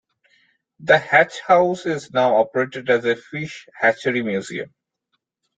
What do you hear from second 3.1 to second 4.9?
fish hatchery museum.